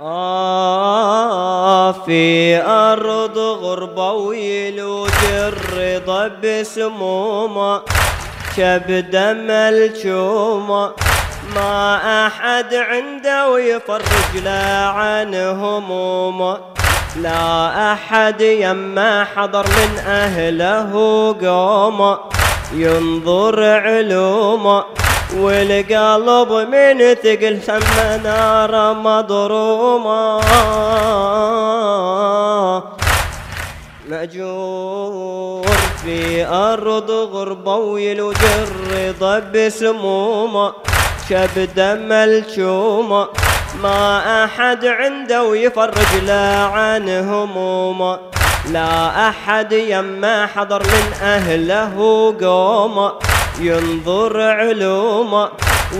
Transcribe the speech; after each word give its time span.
آه 0.00 1.92
في 1.92 2.62
أرض 2.62 3.38
غربة 3.38 4.12
ويلوج 4.12 5.10
الرضا 5.24 6.28
بسمومة 6.28 7.82
كبد 8.56 9.16
ملجومه 9.16 10.92
ما 11.54 12.26
أحد 12.26 12.74
عنده 12.74 13.50
ويفرج 13.50 14.42
لا 14.44 14.86
عن 14.86 15.34
همومة. 15.34 16.58
لا 17.16 17.92
أحد 17.92 18.40
يما 18.40 19.24
حضر 19.24 19.66
من 19.66 19.98
أهله 19.98 20.92
قومة. 21.42 22.18
ينظر 22.72 23.64
علومة. 23.64 24.84
والقلب 25.38 26.52
من 26.52 27.14
ثقل 27.14 27.60
ثم 27.66 27.96
نار 28.24 28.94
مضرومة. 28.94 30.40
مأجور 34.08 35.66
في 36.04 36.46
أرض 36.46 37.10
غربة 37.10 37.76
ويلوج 37.76 38.36
الرضا 38.62 39.38
بسمومة. 39.38 40.72
كبد 41.30 41.80
ملشومة 41.80 43.28
ما 43.82 44.44
أحد 44.44 44.84
عنده 44.84 45.42
ويفرج 45.42 46.12
لا 46.26 46.64
عن 46.64 47.08
همومة. 47.08 48.18
لا 48.72 49.28
أحد 49.28 49.72
يما 49.72 50.46
حضر 50.46 50.82
من 50.82 51.12
أهله 51.22 51.94
قومة. 52.40 53.12
ينظر 53.60 54.40
علومه. 54.40 55.50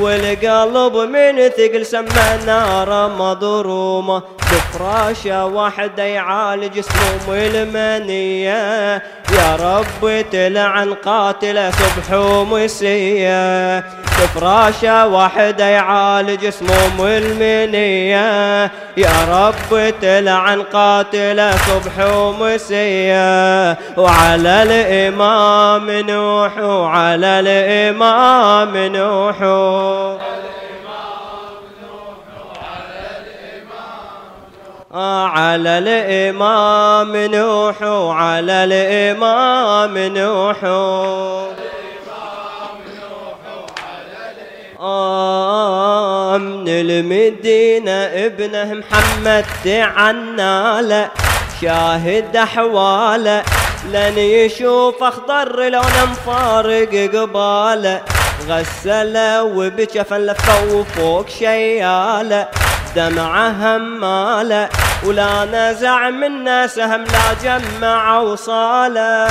والقلب 0.00 0.96
من 0.96 1.48
ثقل 1.48 1.86
سما 1.86 2.38
نار 2.46 3.08
مضرومة. 3.08 4.22
بفراشه 4.46 5.46
واحدة 5.46 6.02
يعالج 6.02 6.80
سموم 6.80 7.36
المنيه 7.36 9.02
يا 9.32 9.56
رب 9.60 10.24
تلعن 10.32 10.94
قاتله 10.94 11.70
صبح 11.70 12.12
ومسية. 12.12 13.78
بفراشه 14.18 15.06
واحدة 15.06 15.64
يعالج 15.64 16.48
سموم 16.48 17.00
المنيه 17.00 18.64
يا 18.96 19.16
رب 19.30 19.94
تلعن 20.02 20.62
قاتله 20.62 21.50
صبح 21.50 22.16
ومسية. 22.16 23.78
وعلى 23.96 24.62
الإمام 24.62 25.90
نوح 25.90 26.58
وعلى 26.58 27.40
الإمام 27.40 28.76
نوح. 28.76 29.42
على 34.96 35.78
الإمام 35.78 37.16
نوح 37.16 37.82
على 38.16 38.64
الإمام 38.64 39.98
نوح. 39.98 40.58
من 46.38 46.68
المدينة 46.68 47.90
ابنه 48.26 48.74
محمد 48.74 49.44
تعناله 49.64 51.10
شاهد 51.60 52.36
أحواله 52.36 53.42
لن 53.92 54.18
يشوف 54.18 55.02
أخضر 55.02 55.68
لون 55.68 55.96
مفارق 56.10 57.10
قباله. 57.14 58.15
غسله 58.48 59.42
وبجفن 59.42 60.16
لفه 60.16 60.74
وفوق 60.74 61.28
شياله 61.28 62.48
دمعه 62.96 63.50
هماله 63.50 64.68
ولا 65.04 65.44
نزع 65.44 66.10
منا 66.10 66.66
سهم 66.66 67.04
لا 67.04 67.34
جمع 67.44 68.18
وصاله 68.18 69.26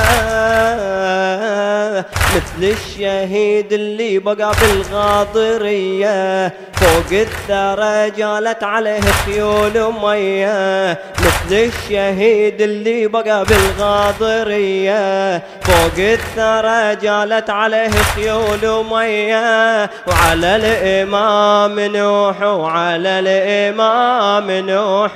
مثل 2.36 2.64
الشهيد 2.64 3.72
اللي 3.72 4.18
بقى 4.18 4.52
بالغاضرية. 4.60 6.48
فوق 6.74 7.10
الثرى 7.12 8.10
جالت 8.10 8.62
عليه 8.64 9.00
خيول 9.00 9.92
مية. 10.02 10.98
مثل 11.18 11.54
الشهيد 11.54 12.62
اللي 12.62 13.06
بقى 13.06 13.44
بالغاضرية. 13.44 15.38
فوق 15.62 15.98
الثرى 15.98 16.96
جالت 16.96 17.50
عليه 17.50 17.90
خيول 17.90 18.84
مية. 18.90 19.90
وعلى 20.06 20.56
الإمام 20.56 21.80
نوح 21.80 22.42
وعلى 22.42 23.08
الإمام 23.18 24.50
نوح. 24.50 25.12